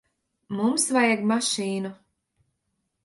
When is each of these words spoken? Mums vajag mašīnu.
Mums 0.59 0.87
vajag 0.95 1.21
mašīnu. 1.33 1.93